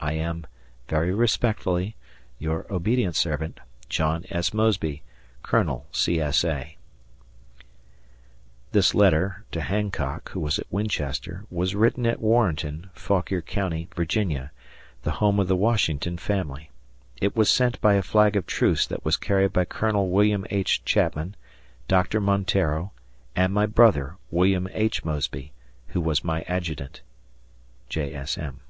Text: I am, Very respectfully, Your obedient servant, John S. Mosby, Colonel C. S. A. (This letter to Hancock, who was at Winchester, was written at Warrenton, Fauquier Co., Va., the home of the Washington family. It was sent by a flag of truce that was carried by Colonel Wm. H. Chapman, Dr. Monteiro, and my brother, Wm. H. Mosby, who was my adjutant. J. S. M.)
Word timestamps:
I 0.00 0.12
am, 0.12 0.44
Very 0.86 1.14
respectfully, 1.14 1.96
Your 2.38 2.70
obedient 2.70 3.16
servant, 3.16 3.58
John 3.88 4.26
S. 4.28 4.52
Mosby, 4.52 5.02
Colonel 5.42 5.86
C. 5.92 6.20
S. 6.20 6.44
A. 6.44 6.76
(This 8.72 8.94
letter 8.94 9.44
to 9.50 9.62
Hancock, 9.62 10.28
who 10.32 10.40
was 10.40 10.58
at 10.58 10.70
Winchester, 10.70 11.46
was 11.50 11.74
written 11.74 12.04
at 12.04 12.20
Warrenton, 12.20 12.90
Fauquier 12.92 13.40
Co., 13.40 13.70
Va., 13.70 14.50
the 15.04 15.10
home 15.10 15.40
of 15.40 15.48
the 15.48 15.56
Washington 15.56 16.18
family. 16.18 16.70
It 17.22 17.34
was 17.34 17.48
sent 17.50 17.80
by 17.80 17.94
a 17.94 18.02
flag 18.02 18.36
of 18.36 18.44
truce 18.46 18.86
that 18.86 19.06
was 19.06 19.16
carried 19.16 19.54
by 19.54 19.64
Colonel 19.64 20.10
Wm. 20.10 20.44
H. 20.50 20.84
Chapman, 20.84 21.34
Dr. 21.88 22.20
Monteiro, 22.20 22.92
and 23.34 23.54
my 23.54 23.64
brother, 23.64 24.18
Wm. 24.30 24.68
H. 24.72 25.02
Mosby, 25.02 25.54
who 25.88 26.00
was 26.02 26.22
my 26.22 26.42
adjutant. 26.42 27.00
J. 27.88 28.12
S. 28.12 28.36
M.) 28.36 28.60